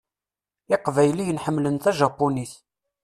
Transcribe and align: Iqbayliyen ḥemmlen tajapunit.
Iqbayliyen 0.75 1.41
ḥemmlen 1.45 1.77
tajapunit. 1.83 2.53